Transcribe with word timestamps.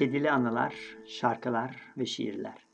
Kedili 0.00 0.30
anılar, 0.30 0.74
şarkılar 1.06 1.76
ve 1.98 2.06
şiirler. 2.06 2.66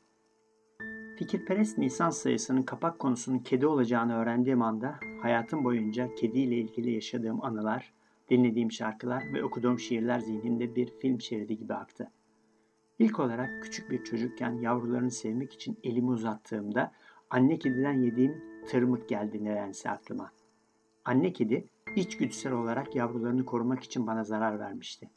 Fikirperest 1.19 1.77
Nisan 1.77 2.09
sayısının 2.09 2.63
kapak 2.63 2.99
konusunun 2.99 3.39
kedi 3.39 3.67
olacağını 3.67 4.15
öğrendiğim 4.15 4.61
anda 4.61 4.99
hayatım 5.21 5.63
boyunca 5.63 6.15
kediyle 6.15 6.55
ilgili 6.55 6.91
yaşadığım 6.91 7.45
anılar, 7.45 7.93
dinlediğim 8.29 8.71
şarkılar 8.71 9.23
ve 9.33 9.43
okuduğum 9.43 9.79
şiirler 9.79 10.19
zihnimde 10.19 10.75
bir 10.75 10.87
film 11.01 11.21
şeridi 11.21 11.57
gibi 11.57 11.73
aktı. 11.73 12.11
İlk 12.99 13.19
olarak 13.19 13.63
küçük 13.63 13.91
bir 13.91 14.03
çocukken 14.03 14.51
yavrularını 14.51 15.11
sevmek 15.11 15.53
için 15.53 15.79
elimi 15.83 16.09
uzattığımda 16.09 16.91
anne 17.29 17.59
kediden 17.59 18.03
yediğim 18.03 18.43
tırmık 18.67 19.09
geldi 19.09 19.45
nedense 19.45 19.89
aklıma. 19.89 20.31
Anne 21.05 21.33
kedi 21.33 21.69
içgüdüsel 21.95 22.53
olarak 22.53 22.95
yavrularını 22.95 23.45
korumak 23.45 23.83
için 23.83 24.07
bana 24.07 24.23
zarar 24.23 24.59
vermişti. 24.59 25.09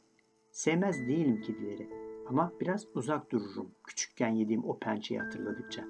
Sevmez 0.51 1.07
değilim 1.07 1.41
kedileri 1.41 1.89
ama 2.27 2.51
biraz 2.61 2.87
uzak 2.95 3.31
dururum 3.31 3.71
küçükken 3.83 4.29
yediğim 4.29 4.63
o 4.63 4.79
pençeyi 4.79 5.19
hatırladıkça. 5.19 5.83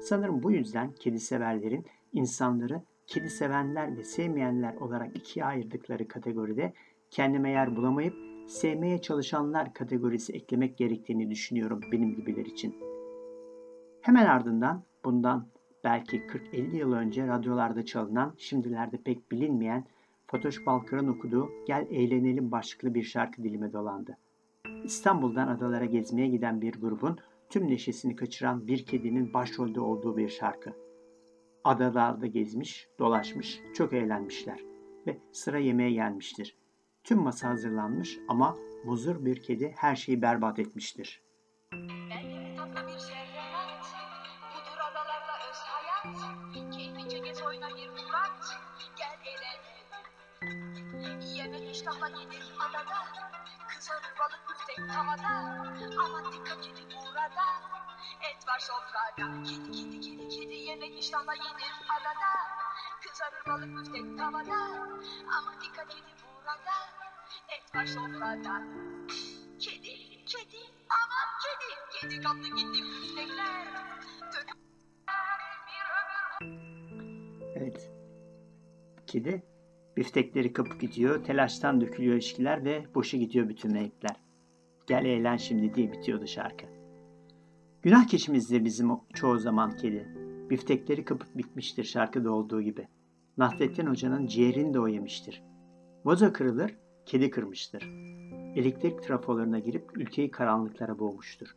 Sanırım 0.00 0.42
bu 0.42 0.52
yüzden 0.52 0.92
kedi 0.92 1.20
severlerin 1.20 1.84
insanları 2.12 2.82
kedi 3.06 3.30
sevenler 3.30 3.96
ve 3.96 4.04
sevmeyenler 4.04 4.74
olarak 4.74 5.16
ikiye 5.16 5.44
ayırdıkları 5.44 6.08
kategoride 6.08 6.72
kendime 7.10 7.50
yer 7.50 7.76
bulamayıp 7.76 8.14
sevmeye 8.48 9.00
çalışanlar 9.00 9.74
kategorisi 9.74 10.32
eklemek 10.32 10.78
gerektiğini 10.78 11.30
düşünüyorum 11.30 11.80
benim 11.92 12.14
gibiler 12.14 12.46
için. 12.46 12.76
Hemen 14.00 14.26
ardından 14.26 14.84
bundan 15.04 15.48
belki 15.84 16.18
40-50 16.18 16.76
yıl 16.76 16.92
önce 16.92 17.26
radyolarda 17.26 17.84
çalınan, 17.84 18.34
şimdilerde 18.38 18.96
pek 18.96 19.32
bilinmeyen 19.32 19.84
Fatoş 20.30 20.66
Balkar'ın 20.66 21.08
okuduğu 21.08 21.50
Gel 21.66 21.86
Eğlenelim 21.90 22.50
başlıklı 22.50 22.94
bir 22.94 23.02
şarkı 23.02 23.42
dilime 23.42 23.72
dolandı. 23.72 24.18
İstanbul'dan 24.84 25.48
adalara 25.48 25.84
gezmeye 25.84 26.28
giden 26.28 26.60
bir 26.60 26.80
grubun 26.80 27.18
tüm 27.50 27.68
neşesini 27.68 28.16
kaçıran 28.16 28.66
bir 28.66 28.86
kedinin 28.86 29.34
başrolde 29.34 29.80
olduğu 29.80 30.16
bir 30.16 30.28
şarkı. 30.28 30.72
Adalarda 31.64 32.26
gezmiş, 32.26 32.88
dolaşmış, 32.98 33.60
çok 33.74 33.92
eğlenmişler 33.92 34.60
ve 35.06 35.18
sıra 35.32 35.58
yemeğe 35.58 35.90
gelmiştir. 35.90 36.56
Tüm 37.04 37.18
masa 37.18 37.48
hazırlanmış 37.48 38.18
ama 38.28 38.56
muzur 38.84 39.24
bir 39.24 39.42
kedi 39.42 39.72
her 39.76 39.96
şeyi 39.96 40.22
berbat 40.22 40.58
etmiştir. 40.58 41.22
Balık 54.18 54.42
büftek 54.48 54.94
tavada 54.94 55.28
Aman 56.04 56.32
dikkat 56.32 56.66
edin 56.66 56.88
burada. 56.90 57.46
Et 58.30 58.48
var 58.48 58.58
sofrada 58.58 59.42
Kedi 59.44 59.72
kedi 59.72 60.00
kedi 60.00 60.28
kedi 60.28 60.54
Yemek 60.54 60.98
iştahla 60.98 61.34
yenir 61.34 61.74
adada 61.94 62.30
Kızarır 63.02 63.46
balık 63.46 63.76
büftek 63.76 64.18
tavada 64.18 64.58
Aman 65.38 65.60
dikkat 65.60 65.90
edin 65.90 66.18
burada. 66.44 66.76
Et 67.48 67.74
var 67.74 67.86
sofrada 67.86 68.62
Kedi, 69.60 70.24
kedi, 70.26 70.60
aman 70.90 71.28
kedi, 71.42 72.00
kedi 72.00 72.22
kaptı 72.22 72.48
gitti 72.48 72.84
ömür 72.84 73.38
Evet. 77.56 77.90
Kedi 79.06 79.42
biftekleri 79.98 80.52
kapıp 80.52 80.80
gidiyor, 80.80 81.24
telaştan 81.24 81.80
dökülüyor 81.80 82.14
ilişkiler 82.14 82.64
ve 82.64 82.84
boşa 82.94 83.16
gidiyor 83.16 83.48
bütün 83.48 83.74
renkler. 83.74 84.16
Gel 84.86 85.04
eğlen 85.04 85.36
şimdi 85.36 85.74
diye 85.74 85.92
bitiyordu 85.92 86.26
şarkı. 86.26 86.66
Günah 87.82 88.06
keçimizdir 88.08 88.64
bizim 88.64 88.90
çoğu 89.14 89.38
zaman 89.38 89.76
kedi. 89.76 90.08
Biftekleri 90.50 91.04
kapıp 91.04 91.36
bitmiştir 91.36 91.84
şarkıda 91.84 92.32
olduğu 92.32 92.62
gibi. 92.62 92.88
Nasrettin 93.38 93.86
Hoca'nın 93.86 94.26
ciğerini 94.26 94.74
de 94.74 94.80
o 94.80 94.88
yemiştir. 94.88 95.42
Vazo 96.04 96.32
kırılır, 96.32 96.74
kedi 97.06 97.30
kırmıştır. 97.30 97.82
Elektrik 98.56 99.02
trafolarına 99.02 99.58
girip 99.58 99.96
ülkeyi 99.96 100.30
karanlıklara 100.30 100.98
boğmuştur. 100.98 101.56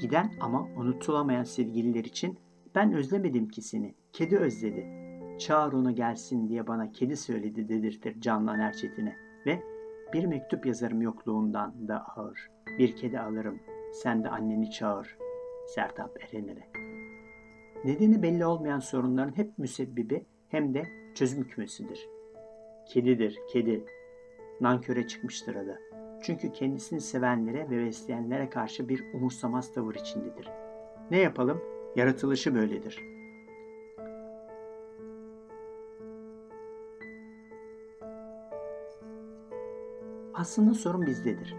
Giden 0.00 0.32
ama 0.40 0.68
unutulamayan 0.76 1.44
sevgililer 1.44 2.04
için 2.04 2.38
ben 2.74 2.92
özlemedim 2.92 3.48
ki 3.48 3.62
seni, 3.62 3.94
kedi 4.12 4.38
özledi. 4.38 5.01
Çağır 5.46 5.72
onu 5.72 5.94
gelsin 5.94 6.48
diye 6.48 6.66
bana 6.66 6.92
kedi 6.92 7.16
söyledi 7.16 7.68
dedirtir 7.68 8.20
Canlan 8.20 8.60
Erçetin'e 8.60 9.16
ve 9.46 9.62
bir 10.12 10.24
mektup 10.24 10.66
yazarım 10.66 11.02
yokluğundan 11.02 11.88
da 11.88 12.04
ağır. 12.16 12.50
Bir 12.78 12.96
kedi 12.96 13.20
alırım, 13.20 13.58
sen 13.92 14.24
de 14.24 14.28
anneni 14.28 14.70
çağır. 14.70 15.16
Sertap 15.66 16.18
Erener'e. 16.22 16.68
Nedeni 17.84 18.22
belli 18.22 18.46
olmayan 18.46 18.78
sorunların 18.78 19.36
hep 19.36 19.58
müsebbibi 19.58 20.26
hem 20.48 20.74
de 20.74 20.84
çözüm 21.14 21.48
kümesidir. 21.48 22.08
Kedidir, 22.88 23.38
kedi. 23.52 23.84
Nanköre 24.60 25.06
çıkmıştır 25.06 25.54
adı. 25.54 25.78
Çünkü 26.22 26.52
kendisini 26.52 27.00
sevenlere 27.00 27.70
ve 27.70 27.86
besleyenlere 27.86 28.50
karşı 28.50 28.88
bir 28.88 29.04
umursamaz 29.14 29.74
tavır 29.74 29.94
içindedir. 29.94 30.48
Ne 31.10 31.18
yapalım? 31.18 31.62
Yaratılışı 31.96 32.54
böyledir. 32.54 33.21
Aslında 40.34 40.74
sorun 40.74 41.06
bizdedir. 41.06 41.54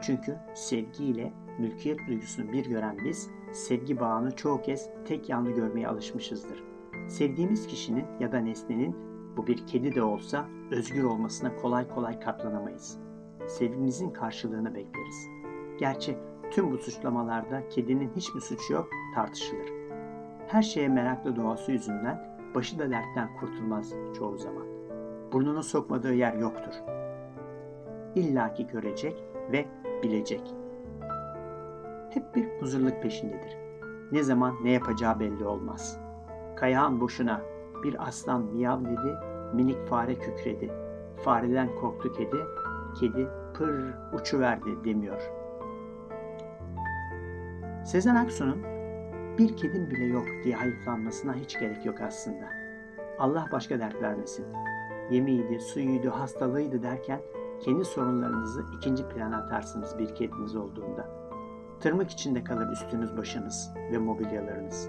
Çünkü 0.00 0.36
sevgiyle 0.54 1.32
mülkiyet 1.58 1.98
duygusunu 2.08 2.52
bir 2.52 2.66
gören 2.66 2.98
biz, 3.04 3.30
sevgi 3.52 4.00
bağını 4.00 4.36
çoğu 4.36 4.62
kez 4.62 4.90
tek 5.04 5.28
yanlı 5.28 5.50
görmeye 5.50 5.88
alışmışızdır. 5.88 6.64
Sevdiğimiz 7.08 7.66
kişinin 7.66 8.04
ya 8.20 8.32
da 8.32 8.38
nesnenin 8.38 8.96
bu 9.36 9.46
bir 9.46 9.66
kedi 9.66 9.94
de 9.94 10.02
olsa 10.02 10.46
özgür 10.70 11.04
olmasına 11.04 11.56
kolay 11.56 11.88
kolay 11.88 12.20
katlanamayız. 12.20 12.98
Sevgimizin 13.46 14.10
karşılığını 14.10 14.74
bekleriz. 14.74 15.28
Gerçi 15.78 16.18
tüm 16.50 16.72
bu 16.72 16.78
suçlamalarda 16.78 17.68
kedinin 17.68 18.10
hiçbir 18.16 18.40
suçu 18.40 18.72
yok 18.72 18.88
tartışılır. 19.14 19.68
Her 20.48 20.62
şeye 20.62 20.88
meraklı 20.88 21.36
doğası 21.36 21.72
yüzünden 21.72 22.38
başı 22.54 22.78
da 22.78 22.90
dertten 22.90 23.36
kurtulmaz 23.40 23.92
çoğu 24.18 24.38
zaman. 24.38 24.66
Burnunu 25.32 25.62
sokmadığı 25.62 26.14
yer 26.14 26.34
yoktur. 26.34 26.97
İlla 28.18 28.54
ki 28.54 28.66
görecek 28.66 29.24
ve 29.52 29.66
bilecek. 30.02 30.54
Hep 32.10 32.34
bir 32.34 32.60
huzurluk 32.60 33.02
peşindedir. 33.02 33.56
Ne 34.12 34.22
zaman 34.22 34.54
ne 34.64 34.70
yapacağı 34.70 35.20
belli 35.20 35.44
olmaz. 35.44 36.00
Kayağın 36.56 37.00
boşuna 37.00 37.40
bir 37.84 38.08
aslan 38.08 38.44
miyav 38.44 38.84
dedi, 38.84 39.16
minik 39.54 39.86
fare 39.86 40.14
kükredi. 40.14 40.70
Fareden 41.16 41.74
korktu 41.80 42.12
kedi, 42.12 42.36
kedi 43.00 43.28
pır 43.54 43.94
uçuverdi 44.12 44.84
demiyor. 44.84 45.30
Sezen 47.84 48.14
Aksu'nun 48.14 48.62
bir 49.38 49.56
kedim 49.56 49.90
bile 49.90 50.04
yok 50.04 50.26
diye 50.44 50.54
hayıflanmasına 50.54 51.34
hiç 51.34 51.58
gerek 51.58 51.86
yok 51.86 52.00
aslında. 52.00 52.48
Allah 53.18 53.46
başka 53.52 53.78
dert 53.78 54.02
vermesin. 54.02 54.46
Yemeğiydi, 55.10 55.60
suyuydu, 55.60 56.10
hastalığıydı 56.10 56.82
derken 56.82 57.20
kendi 57.60 57.84
sorunlarınızı 57.84 58.64
ikinci 58.76 59.08
plana 59.08 59.36
atarsınız 59.36 59.98
bir 59.98 60.14
kediniz 60.14 60.56
olduğunda. 60.56 61.08
Tırmık 61.80 62.10
içinde 62.10 62.44
kalır 62.44 62.72
üstünüz 62.72 63.16
başınız 63.16 63.70
ve 63.92 63.98
mobilyalarınız. 63.98 64.88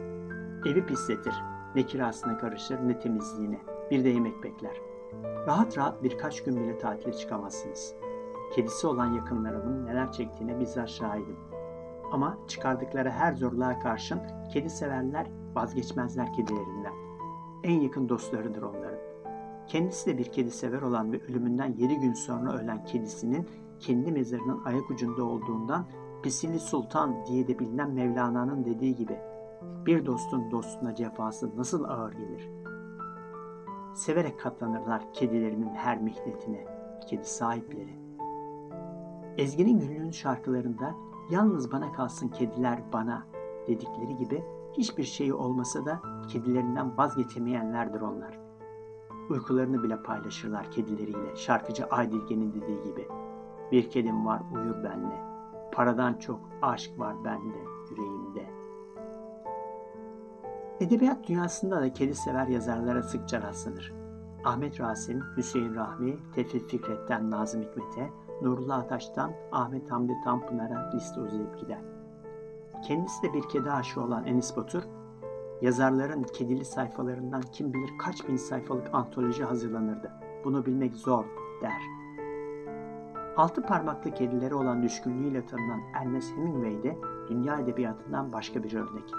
Evi 0.66 0.85
pisletir, 0.85 1.34
ne 1.75 1.85
kirasına 1.85 2.38
karışır 2.38 2.80
ne 2.88 3.00
temizliğine. 3.00 3.59
Bir 3.91 4.03
de 4.03 4.09
yemek 4.09 4.44
bekler. 4.44 4.81
Rahat 5.47 5.78
rahat 5.78 6.03
birkaç 6.03 6.44
gün 6.44 6.56
bile 6.56 6.78
tatile 6.78 7.13
çıkamazsınız. 7.13 7.96
Kedisi 8.56 8.88
olan 8.88 9.13
yakınlarımın 9.13 9.86
neler 9.86 10.12
çektiğine 10.12 10.59
bizzat 10.59 10.90
şahidim. 10.90 11.38
Ama 12.12 12.38
çıkardıkları 12.48 13.10
her 13.10 13.33
zorluğa 13.33 13.80
karşın 13.80 14.22
kedi 14.54 14.69
sevenler 14.69 15.27
vazgeçmezler 15.56 16.33
kedilerinden. 16.33 16.94
En 17.63 17.81
yakın 17.81 18.10
dostlarıdır 18.10 18.62
onların. 18.62 18.99
Kendisi 19.69 20.06
de 20.10 20.18
bir 20.18 20.25
kedi 20.25 20.51
sever 20.51 20.81
olan 20.81 21.12
ve 21.12 21.21
ölümünden 21.24 21.74
7 21.77 22.00
gün 22.00 22.13
sonra 22.13 22.54
ölen 22.54 22.86
kedisinin 22.86 23.48
kendi 23.80 24.12
mezarının 24.12 24.63
ayak 24.66 24.92
ucunda 24.92 25.24
olduğundan 25.24 25.86
Pisili 26.24 26.60
Sultan 26.60 27.25
diye 27.25 27.48
de 27.48 27.60
bilinen 27.60 27.92
Mevlana'nın 27.92 28.66
dediği 28.66 28.95
gibi 28.95 29.19
bir 29.86 30.06
dostun 30.06 30.51
dostuna 30.51 30.95
cefası 30.95 31.57
nasıl 31.57 31.83
ağır 31.83 32.13
gelir? 32.13 32.50
Severek 33.95 34.39
katlanırlar 34.39 35.13
kedilerinin 35.13 35.69
her 35.69 36.01
mihnetine, 36.01 36.65
kedi 37.07 37.25
sahipleri. 37.25 38.00
Ezgi'nin 39.38 39.80
günlüğün 39.80 40.12
şarkılarında 40.12 40.95
yalnız 41.31 41.72
bana 41.72 41.92
kalsın 41.92 42.27
kediler 42.27 42.80
bana 42.94 43.27
dedikleri 43.68 44.15
gibi 44.15 44.44
hiçbir 44.74 45.04
şeyi 45.04 45.33
olmasa 45.33 45.86
da 45.86 46.01
kedilerinden 46.27 46.98
vazgeçemeyenlerdir 46.98 48.01
onlar. 48.01 48.38
Uykularını 49.29 49.83
bile 49.83 50.03
paylaşırlar 50.03 50.71
kedileriyle. 50.71 51.35
Şarkıcı 51.35 51.85
Aydilge'nin 51.85 52.53
dediği 52.53 52.83
gibi. 52.83 53.07
Bir 53.71 53.89
kedim 53.89 54.25
var 54.25 54.41
uyur 54.53 54.83
benle. 54.83 55.21
Paradan 55.71 56.13
çok 56.13 56.39
aşk 56.61 56.99
var 56.99 57.15
bende, 57.23 57.57
yüreğimde. 57.91 58.45
Edebiyat 60.79 61.27
dünyasında 61.27 61.81
da 61.81 61.93
kedi 61.93 62.15
sever 62.15 62.47
yazarlara 62.47 63.03
sıkça 63.03 63.41
rastlanır. 63.41 63.93
Ahmet 64.45 64.79
Rasim, 64.79 65.23
Hüseyin 65.37 65.75
Rahmi, 65.75 66.17
Tevfik 66.35 66.69
Fikret'ten 66.69 67.31
Nazım 67.31 67.61
Hikmet'e, 67.61 68.09
Nurullah 68.41 68.77
Ataş'tan 68.77 69.31
Ahmet 69.51 69.91
Hamdi 69.91 70.13
Tanpınar'a 70.23 70.91
liste 70.93 71.21
uzayıp 71.21 71.59
gider. 71.59 71.81
Kendisi 72.87 73.23
de 73.23 73.33
bir 73.33 73.49
kedi 73.49 73.71
aşığı 73.71 74.01
olan 74.01 74.25
Enis 74.25 74.57
Batur, 74.57 74.83
yazarların 75.61 76.23
kedili 76.23 76.65
sayfalarından 76.65 77.41
kim 77.41 77.73
bilir 77.73 77.97
kaç 77.97 78.27
bin 78.27 78.35
sayfalık 78.35 78.94
antoloji 78.94 79.44
hazırlanırdı. 79.44 80.11
Bunu 80.44 80.65
bilmek 80.65 80.95
zor 80.95 81.25
der. 81.61 81.81
Altı 83.38 83.61
parmaklı 83.61 84.13
kedileri 84.13 84.56
olan 84.56 84.83
düşkünlüğüyle 84.83 85.45
tanınan 85.45 85.79
Ernest 85.94 86.38
Hemingway 86.38 86.83
de 86.83 86.97
dünya 87.29 87.59
edebiyatından 87.59 88.33
başka 88.33 88.63
bir 88.63 88.73
örnek. 88.73 89.13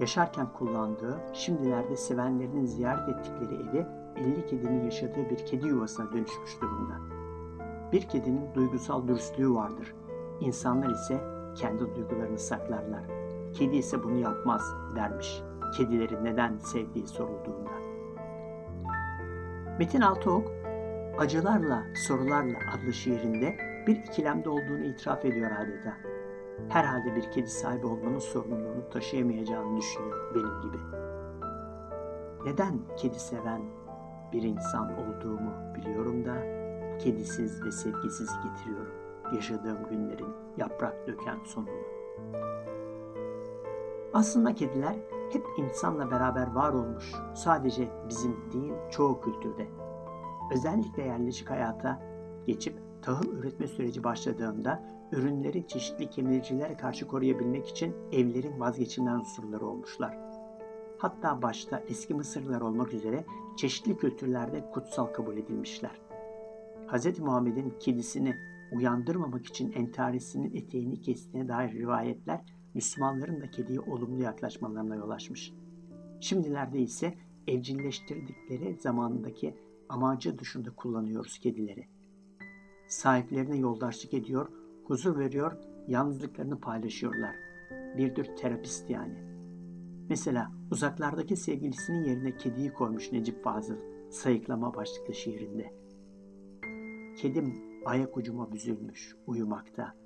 Yaşarken 0.00 0.46
kullandığı, 0.52 1.20
şimdilerde 1.32 1.96
sevenlerinin 1.96 2.64
ziyaret 2.64 3.08
ettikleri 3.08 3.54
evi 3.54 3.86
50 4.16 4.46
kedinin 4.46 4.84
yaşadığı 4.84 5.30
bir 5.30 5.46
kedi 5.46 5.66
yuvasına 5.66 6.12
dönüşmüş 6.12 6.60
durumda. 6.60 6.94
Bir 7.92 8.02
kedinin 8.02 8.54
duygusal 8.54 9.08
dürüstlüğü 9.08 9.54
vardır. 9.54 9.94
İnsanlar 10.40 10.90
ise 10.90 11.20
kendi 11.54 11.94
duygularını 11.94 12.38
saklarlar. 12.38 13.23
Kedi 13.54 13.76
ise 13.76 14.02
bunu 14.02 14.18
yapmaz 14.18 14.74
dermiş. 14.96 15.42
Kedileri 15.76 16.24
neden 16.24 16.58
sevdiği 16.58 17.06
sorulduğunda. 17.06 17.70
Metin 19.78 20.00
Altıok, 20.00 20.50
Acılarla 21.18 21.82
Sorularla 21.94 22.58
adlı 22.74 22.92
şiirinde 22.92 23.56
bir 23.86 23.96
ikilemde 23.96 24.48
olduğunu 24.48 24.84
itiraf 24.84 25.24
ediyor 25.24 25.50
adeta. 25.50 25.96
Herhalde 26.68 27.16
bir 27.16 27.30
kedi 27.30 27.48
sahibi 27.48 27.86
olmanın 27.86 28.18
sorumluluğunu 28.18 28.90
taşıyamayacağını 28.90 29.76
düşünüyor 29.76 30.34
benim 30.34 30.60
gibi. 30.60 30.78
Neden 32.44 32.78
kedi 32.96 33.18
seven 33.18 33.62
bir 34.32 34.42
insan 34.42 34.92
olduğumu 34.98 35.52
biliyorum 35.74 36.24
da 36.24 36.34
kedisiz 36.98 37.64
ve 37.64 37.72
sevgisiz 37.72 38.30
getiriyorum 38.44 38.94
yaşadığım 39.34 39.88
günlerin 39.90 40.34
yaprak 40.56 41.06
döken 41.06 41.38
sonunu. 41.44 41.84
Aslında 44.14 44.54
kediler 44.54 44.96
hep 45.32 45.46
insanla 45.58 46.10
beraber 46.10 46.52
var 46.52 46.72
olmuş. 46.72 47.12
Sadece 47.34 47.88
bizim 48.08 48.52
değil 48.52 48.72
çoğu 48.90 49.20
kültürde. 49.20 49.68
Özellikle 50.52 51.02
yerleşik 51.02 51.50
hayata 51.50 52.02
geçip 52.46 52.78
tahıl 53.02 53.32
üretme 53.32 53.66
süreci 53.66 54.04
başladığında 54.04 54.82
ürünleri 55.12 55.66
çeşitli 55.66 56.10
kemiricilere 56.10 56.76
karşı 56.76 57.06
koruyabilmek 57.06 57.68
için 57.68 57.96
evlerin 58.12 58.60
vazgeçilmez 58.60 59.20
unsurları 59.20 59.66
olmuşlar. 59.66 60.18
Hatta 60.98 61.42
başta 61.42 61.82
eski 61.88 62.14
Mısırlılar 62.14 62.60
olmak 62.60 62.94
üzere 62.94 63.24
çeşitli 63.56 63.96
kültürlerde 63.96 64.70
kutsal 64.70 65.06
kabul 65.06 65.36
edilmişler. 65.36 66.00
Hz. 66.88 67.18
Muhammed'in 67.18 67.74
kedisini 67.80 68.36
uyandırmamak 68.72 69.46
için 69.46 69.72
entarisinin 69.72 70.54
eteğini 70.54 71.00
kestiğine 71.00 71.48
dair 71.48 71.72
rivayetler 71.72 72.44
Müslümanların 72.74 73.40
da 73.40 73.50
kediye 73.50 73.80
olumlu 73.80 74.22
yaklaşmalarına 74.22 74.96
yol 74.96 75.10
açmış. 75.10 75.52
Şimdilerde 76.20 76.78
ise 76.78 77.14
evcilleştirdikleri 77.48 78.76
zamanındaki 78.80 79.54
amacı 79.88 80.38
dışında 80.38 80.70
kullanıyoruz 80.70 81.38
kedileri. 81.38 81.88
Sahiplerine 82.88 83.56
yoldaşlık 83.56 84.14
ediyor, 84.14 84.48
huzur 84.84 85.18
veriyor, 85.18 85.52
yalnızlıklarını 85.88 86.60
paylaşıyorlar. 86.60 87.36
Bir 87.98 88.14
tür 88.14 88.24
terapist 88.36 88.90
yani. 88.90 89.34
Mesela 90.08 90.52
uzaklardaki 90.70 91.36
sevgilisinin 91.36 92.04
yerine 92.04 92.36
kediyi 92.36 92.72
koymuş 92.72 93.12
Necip 93.12 93.44
Fazıl 93.44 93.76
sayıklama 94.10 94.74
başlıklı 94.74 95.14
şiirinde. 95.14 95.74
Kedim 97.16 97.54
ayak 97.84 98.16
ucuma 98.16 98.52
büzülmüş 98.52 99.16
uyumakta. 99.26 100.03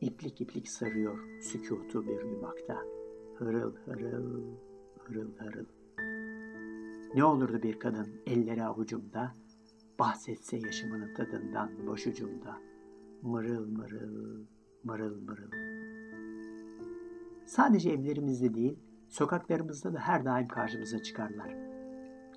İplik 0.00 0.40
iplik 0.40 0.68
sarıyor 0.68 1.40
sükutu 1.40 2.06
bir 2.06 2.22
uyumakta. 2.22 2.82
Hırıl 3.34 3.76
hırıl, 3.76 4.42
hırıl 4.98 5.28
hırıl. 5.38 5.66
Ne 7.14 7.24
olurdu 7.24 7.62
bir 7.62 7.78
kadın 7.78 8.06
elleri 8.26 8.64
avucumda, 8.64 9.34
bahsetse 9.98 10.56
yaşamının 10.56 11.14
tadından 11.14 11.86
boşucumda. 11.86 12.60
Mırıl 13.22 13.66
mırıl, 13.68 14.44
mırıl 14.84 15.20
mırıl. 15.20 15.50
Sadece 17.46 17.90
evlerimizde 17.90 18.54
değil, 18.54 18.78
sokaklarımızda 19.08 19.94
da 19.94 19.98
her 19.98 20.24
daim 20.24 20.48
karşımıza 20.48 21.02
çıkarlar. 21.02 21.56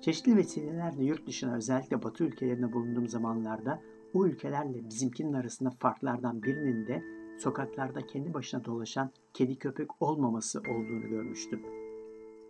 Çeşitli 0.00 0.36
vesilelerle 0.36 1.04
yurt 1.04 1.26
dışına 1.26 1.56
özellikle 1.56 2.02
batı 2.02 2.24
ülkelerinde 2.24 2.72
bulunduğum 2.72 3.08
zamanlarda 3.08 3.82
o 4.14 4.26
ülkelerle 4.26 4.88
bizimkinin 4.88 5.32
arasında 5.32 5.70
farklardan 5.70 6.42
birinin 6.42 6.86
de 6.86 7.19
sokaklarda 7.40 8.06
kendi 8.06 8.34
başına 8.34 8.64
dolaşan 8.64 9.10
kedi 9.34 9.58
köpek 9.58 10.02
olmaması 10.02 10.60
olduğunu 10.60 11.08
görmüştüm. 11.08 11.62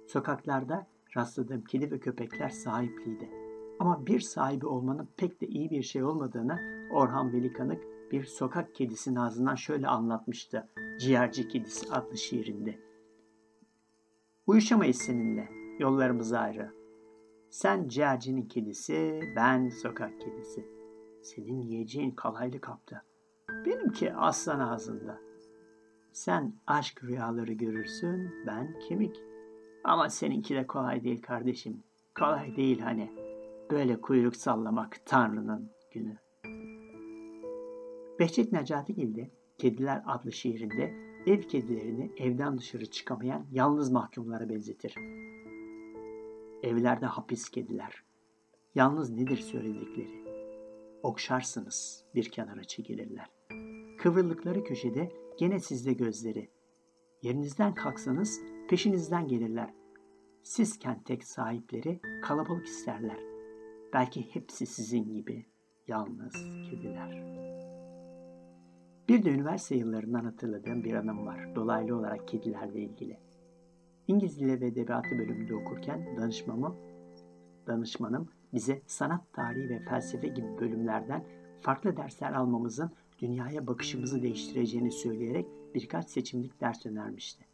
Sokaklarda 0.07 0.87
rastladığım 1.17 1.65
kedi 1.65 1.91
ve 1.91 1.99
köpekler 1.99 2.49
sahipliydi. 2.49 3.31
Ama 3.81 4.07
bir 4.07 4.21
sahibi 4.21 4.67
olmanın 4.67 5.09
pek 5.17 5.41
de 5.41 5.47
iyi 5.47 5.71
bir 5.71 5.83
şey 5.83 6.05
olmadığını 6.05 6.59
Orhan 6.93 7.33
Velikanık 7.33 7.83
bir 8.13 8.25
sokak 8.25 8.75
kedisinin 8.75 9.17
ağzından 9.17 9.55
şöyle 9.55 9.89
anlatmıştı. 9.89 10.69
Ciğerci 11.01 11.49
Kedisi 11.49 11.93
adlı 11.93 12.17
şiirinde. 12.19 12.79
Uyuşamayız 14.47 14.97
seninle, 14.97 15.49
yollarımız 15.79 16.33
ayrı. 16.33 16.71
Sen 17.51 17.89
ciğercinin 17.89 18.49
kedisi, 18.49 19.21
ben 19.37 19.69
sokak 19.69 20.21
kedisi. 20.21 20.67
Senin 21.23 21.61
yiyeceğin 21.61 22.11
kalaylı 22.11 22.61
kapta. 22.61 23.10
Benimki 23.67 24.15
aslan 24.15 24.61
ağzında. 24.61 25.19
Sen 26.13 26.55
aşk 26.67 27.05
rüyaları 27.05 27.53
görürsün, 27.53 28.31
ben 28.47 28.79
kemik. 28.89 29.17
Ama 29.85 30.09
seninki 30.09 30.55
de 30.55 30.67
kolay 30.67 31.05
değil 31.05 31.23
kardeşim. 31.23 31.83
Kolay 32.19 32.57
değil 32.57 32.81
hani. 32.81 33.13
Böyle 33.71 34.01
kuyruk 34.01 34.37
sallamak 34.37 34.97
Tanrı'nın 35.07 35.71
günü. 35.93 36.17
Behçet 38.19 38.53
Necatigil 38.53 39.17
de 39.17 39.31
Kediler 39.61 40.03
adlı 40.07 40.33
şiirinde 40.33 40.95
ev 41.27 41.43
kedilerini 41.43 42.13
evden 42.17 42.59
dışarı 42.59 42.87
çıkamayan 42.87 43.47
yalnız 43.53 43.91
mahkumlara 43.91 44.49
benzetir. 44.49 44.95
Evlerde 46.63 47.07
hapis 47.07 47.49
kediler. 47.49 48.05
Yalnız 48.75 49.11
nedir 49.11 49.37
söyledikleri? 49.37 50.25
Okşarsınız 51.03 52.05
bir 52.15 52.31
kenara 52.31 52.65
çekilirler. 52.65 53.40
Kıvrıldıkları 54.03 54.65
köşede 54.65 55.13
gene 55.39 55.61
sizde 55.61 55.93
gözleri. 55.93 56.51
Yerinizden 57.23 57.75
kalksanız 57.75 58.41
peşinizden 58.69 59.29
gelirler. 59.29 59.75
Sizken 60.43 61.03
tek 61.03 61.25
sahipleri 61.25 62.01
kalabalık 62.23 62.67
isterler. 62.67 63.21
Belki 63.93 64.35
hepsi 64.35 64.67
sizin 64.67 65.13
gibi 65.13 65.47
yalnız 65.89 66.33
kediler. 66.71 67.11
Bir 69.09 69.25
de 69.25 69.31
üniversite 69.31 69.75
yıllarından 69.77 70.25
hatırladığım 70.25 70.85
bir 70.85 70.95
anım 70.95 71.27
var. 71.27 71.55
Dolaylı 71.55 71.97
olarak 71.97 72.29
kedilerle 72.29 72.81
ilgili. 72.81 73.19
İngiliz 74.09 74.41
Dili 74.41 74.61
ve 74.61 74.67
Edebiyatı 74.67 75.19
bölümünde 75.19 75.55
okurken 75.55 76.17
danışmamı, 76.17 76.77
danışmanım 77.67 78.29
bize 78.55 78.83
sanat 78.87 79.33
tarihi 79.33 79.69
ve 79.69 79.79
felsefe 79.79 80.29
gibi 80.29 80.59
bölümlerden 80.61 81.25
farklı 81.61 81.97
dersler 81.97 82.33
almamızın 82.33 82.91
dünyaya 83.21 83.67
bakışımızı 83.67 84.23
değiştireceğini 84.23 84.93
söyleyerek 84.93 85.47
birkaç 85.75 86.11
seçimlik 86.11 86.61
ders 86.61 86.87
önermişti. 86.87 87.45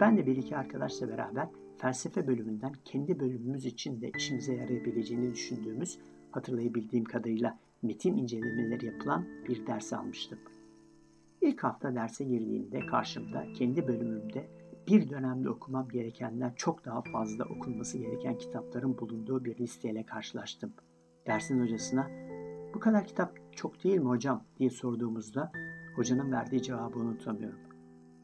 Ben 0.00 0.16
de 0.16 0.26
bir 0.26 0.36
iki 0.36 0.56
arkadaşla 0.56 1.08
beraber 1.08 1.48
felsefe 1.78 2.26
bölümünden 2.26 2.72
kendi 2.84 3.20
bölümümüz 3.20 3.66
için 3.66 4.00
de 4.00 4.10
işimize 4.18 4.54
yarayabileceğini 4.54 5.32
düşündüğümüz, 5.32 5.98
hatırlayabildiğim 6.30 7.04
kadarıyla 7.04 7.58
metin 7.82 8.16
incelemeleri 8.16 8.86
yapılan 8.86 9.26
bir 9.48 9.66
ders 9.66 9.92
almıştım. 9.92 10.38
İlk 11.40 11.64
hafta 11.64 11.94
derse 11.94 12.24
girdiğimde 12.24 12.86
karşımda 12.86 13.52
kendi 13.52 13.88
bölümümde 13.88 14.48
bir 14.88 15.10
dönemde 15.10 15.50
okumam 15.50 15.88
gerekenden 15.88 16.52
çok 16.56 16.84
daha 16.84 17.02
fazla 17.02 17.44
okunması 17.44 17.98
gereken 17.98 18.38
kitapların 18.38 18.98
bulunduğu 18.98 19.44
bir 19.44 19.58
listeyle 19.58 20.02
karşılaştım. 20.02 20.72
Dersin 21.26 21.60
hocasına 21.60 22.10
bu 22.74 22.80
kadar 22.80 23.04
kitap 23.04 23.38
çok 23.52 23.84
değil 23.84 23.98
mi 23.98 24.08
hocam 24.08 24.44
diye 24.58 24.70
sorduğumuzda 24.70 25.52
hocanın 25.96 26.32
verdiği 26.32 26.62
cevabı 26.62 26.98
unutamıyorum. 26.98 27.60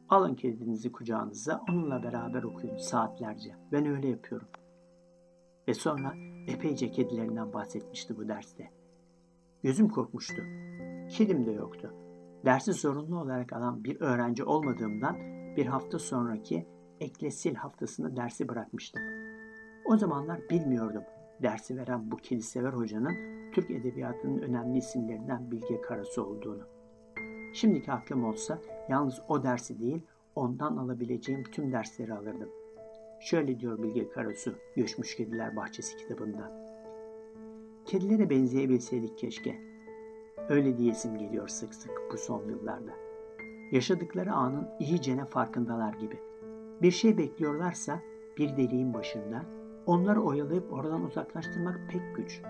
Alın 0.09 0.35
kedinizi 0.35 0.93
kucağınıza 0.93 1.63
onunla 1.69 2.03
beraber 2.03 2.43
okuyun 2.43 2.77
saatlerce. 2.77 3.55
Ben 3.73 3.87
öyle 3.87 4.09
yapıyorum. 4.09 4.49
Ve 5.69 5.75
sonra 5.75 6.15
epeyce 6.47 6.91
kedilerinden 6.91 7.53
bahsetmişti 7.53 8.17
bu 8.17 8.29
derste. 8.29 8.71
Gözüm 9.63 9.89
korkmuştu. 9.89 10.43
Kedim 11.11 11.47
de 11.47 11.53
yoktu. 11.53 11.95
Dersi 12.45 12.73
zorunlu 12.73 13.21
olarak 13.21 13.53
alan 13.53 13.85
bir 13.85 14.01
öğrenci 14.01 14.45
olmadığımdan 14.45 15.17
bir 15.57 15.67
hafta 15.67 15.99
sonraki 15.99 16.67
eklesil 17.01 17.55
haftasında 17.55 18.17
dersi 18.17 18.49
bırakmıştım. 18.49 19.03
O 19.87 19.97
zamanlar 19.97 20.41
bilmiyordum 20.51 21.03
dersi 21.43 21.77
veren 21.77 22.11
bu 22.11 22.17
kilisever 22.17 22.73
hocanın 22.73 23.15
Türk 23.55 23.71
Edebiyatı'nın 23.71 24.39
önemli 24.39 24.79
isimlerinden 24.79 25.51
Bilge 25.51 25.81
Karasu 25.81 26.25
olduğunu. 26.25 26.63
Şimdiki 27.53 27.93
aklım 27.93 28.25
olsa 28.25 28.59
yalnız 28.89 29.23
o 29.29 29.43
dersi 29.43 29.81
değil, 29.81 30.03
ondan 30.35 30.77
alabileceğim 30.77 31.45
tüm 31.45 31.73
dersleri 31.73 32.15
alırdım. 32.15 32.49
Şöyle 33.21 33.61
diyor 33.61 33.83
Bilge 33.83 34.09
Karasu, 34.09 34.55
Göçmüş 34.77 35.17
Kediler 35.17 35.57
Bahçesi 35.57 35.97
kitabında. 35.97 36.53
Kedilere 37.85 38.31
benzeyebilseydik 38.31 39.19
keşke. 39.19 39.61
Öyle 40.49 40.79
diyesim 40.79 41.19
geliyor 41.19 41.49
sık 41.49 41.75
sık 41.75 41.93
bu 42.13 42.17
son 42.17 42.49
yıllarda. 42.49 42.91
Yaşadıkları 43.73 44.33
anın 44.33 44.69
iyicene 44.81 45.25
farkındalar 45.25 45.95
gibi. 45.95 46.19
Bir 46.83 46.91
şey 46.91 47.19
bekliyorlarsa 47.19 48.01
bir 48.39 48.57
deliğin 48.57 48.95
başında, 48.95 49.43
onları 49.87 50.23
oyalayıp 50.23 50.73
oradan 50.73 51.05
uzaklaştırmak 51.05 51.81
pek 51.91 52.17
güç. 52.17 52.43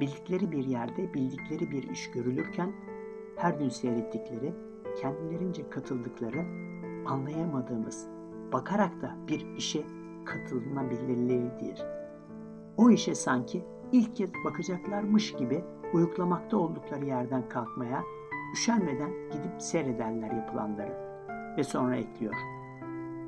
Bildikleri 0.00 0.52
bir 0.52 0.64
yerde 0.64 1.14
bildikleri 1.14 1.70
bir 1.70 1.90
iş 1.90 2.10
görülürken 2.10 2.72
her 3.36 3.54
gün 3.54 3.68
seyrettikleri, 3.68 4.52
kendilerince 5.00 5.70
katıldıkları, 5.70 6.44
anlayamadığımız, 7.06 8.08
bakarak 8.52 9.02
da 9.02 9.16
bir 9.28 9.46
işe 9.56 9.82
katılınabilirliğidir. 10.24 11.82
O 12.76 12.90
işe 12.90 13.14
sanki 13.14 13.64
ilk 13.92 14.16
kez 14.16 14.30
bakacaklarmış 14.44 15.32
gibi 15.32 15.64
uyuklamakta 15.92 16.56
oldukları 16.56 17.04
yerden 17.04 17.48
kalkmaya, 17.48 18.02
üşenmeden 18.52 19.10
gidip 19.10 19.62
seyrederler 19.62 20.30
yapılanları. 20.30 21.08
Ve 21.56 21.64
sonra 21.64 21.96
ekliyor. 21.96 22.34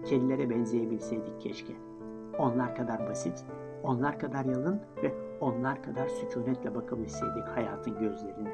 Kedilere 0.05 0.51
benzeyebilseydik 0.51 1.41
keşke. 1.41 1.73
Onlar 2.39 2.77
kadar 2.77 3.09
basit, 3.09 3.45
onlar 3.83 4.19
kadar 4.19 4.45
yalın 4.45 4.81
ve 5.03 5.15
onlar 5.41 5.83
kadar 5.83 6.09
sükunetle 6.09 6.75
bakabilseydik 6.75 7.49
hayatın 7.49 7.99
gözlerine. 7.99 8.53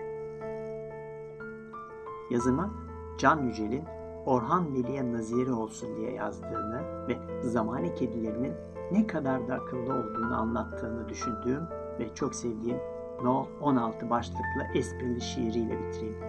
Yazımı 2.30 2.71
Can 3.18 3.42
Yücel'in 3.42 3.85
Orhan 4.26 4.75
Veli'ye 4.75 5.12
naziri 5.12 5.52
olsun 5.52 5.97
diye 5.97 6.12
yazdığını 6.12 7.09
ve 7.09 7.16
zamane 7.42 7.95
kedilerinin 7.95 8.54
ne 8.92 9.06
kadar 9.06 9.49
da 9.49 9.54
akıllı 9.54 9.95
olduğunu 9.95 10.40
anlattığını 10.40 11.09
düşündüğüm 11.09 11.62
ve 11.99 12.14
çok 12.14 12.35
sevdiğim 12.35 12.78
No 13.23 13.47
16 13.61 14.11
başlıklı 14.11 14.62
esprili 14.75 15.21
şiiriyle 15.21 15.78
bitireyim. 15.78 16.21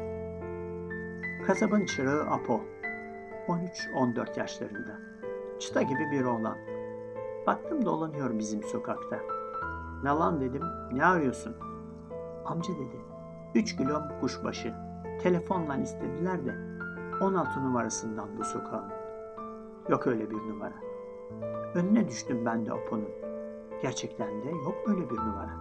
Kasabın 1.48 1.86
çırağı 1.86 2.22
Apo, 2.22 2.62
13-14 3.48 4.40
yaşlarında. 4.40 5.00
Çıta 5.60 5.82
gibi 5.82 6.12
bir 6.12 6.24
oğlan. 6.24 6.58
Baktım 7.48 7.86
dolanıyor 7.86 8.40
bizim 8.40 8.64
sokakta. 8.64 9.20
Ne 10.04 10.10
lan 10.10 10.42
dedim, 10.42 10.64
ne 10.92 11.06
arıyorsun? 11.06 11.56
Amca 12.46 12.74
dedi, 12.74 13.02
3 13.56 13.76
kilo 13.78 14.02
kuşbaşı. 14.22 14.74
Telefonla 15.22 15.78
istediler 15.78 16.46
de 16.46 16.56
16 17.22 17.64
numarasından 17.64 18.28
bu 18.38 18.44
sokağın. 18.44 18.92
Yok 19.90 20.08
öyle 20.08 20.30
bir 20.30 20.36
numara. 20.36 20.74
Önüne 21.76 22.08
düştüm 22.08 22.46
ben 22.46 22.66
de 22.66 22.72
Apo'nun. 22.72 23.10
Gerçekten 23.82 24.44
de 24.44 24.50
yok 24.50 24.76
böyle 24.88 25.10
bir 25.10 25.18
numara. 25.18 25.54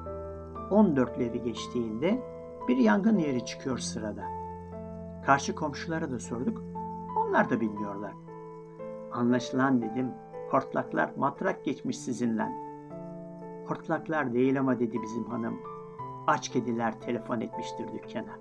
14'leri 0.70 1.44
geçtiğinde 1.44 2.22
bir 2.68 2.76
yangın 2.76 3.18
yeri 3.18 3.44
çıkıyor 3.44 3.78
sırada. 3.78 4.24
Karşı 5.26 5.54
komşulara 5.54 6.10
da 6.10 6.18
sorduk. 6.18 6.62
Onlar 7.16 7.50
da 7.50 7.60
bilmiyorlar. 7.60 8.12
Anlaşılan 9.12 9.82
dedim. 9.82 10.10
Hortlaklar 10.50 11.10
matrak 11.16 11.64
geçmiş 11.64 11.98
sizinle. 11.98 12.48
Hortlaklar 13.66 14.34
değil 14.34 14.60
ama 14.60 14.78
dedi 14.78 15.02
bizim 15.02 15.24
hanım. 15.24 15.60
Aç 16.26 16.48
kediler 16.48 17.00
telefon 17.00 17.40
etmiştir 17.40 17.88
dükkana. 17.92 18.38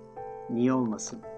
Niye 0.50 0.74
olmasın?'' 0.74 1.35